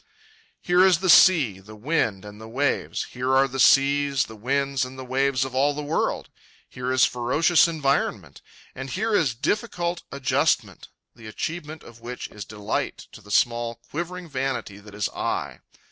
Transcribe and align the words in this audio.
Here 0.61 0.83
is 0.83 0.97
the 0.97 1.11
sea, 1.11 1.59
the 1.59 1.75
wind, 1.75 2.25
and 2.25 2.41
the 2.41 2.47
wave. 2.47 2.93
Here 3.11 3.35
are 3.35 3.47
the 3.47 3.59
seas, 3.59 4.25
the 4.25 4.35
winds, 4.35 4.83
and 4.83 4.97
the 4.97 5.05
waves 5.05 5.45
of 5.45 5.53
all 5.53 5.75
the 5.75 5.83
world. 5.83 6.27
Here 6.67 6.91
is 6.91 7.05
ferocious 7.05 7.67
environment. 7.67 8.41
And 8.73 8.89
here 8.89 9.13
is 9.13 9.35
difficult 9.35 10.01
adjustment, 10.11 10.87
the 11.15 11.27
achievement 11.27 11.83
of 11.83 12.01
which 12.01 12.29
is 12.29 12.45
delight 12.45 13.09
to 13.11 13.21
the 13.21 13.29
small 13.29 13.79
quivering 13.91 14.27
vanity 14.27 14.79
that 14.79 14.95
is 14.95 15.07
I. 15.09 15.59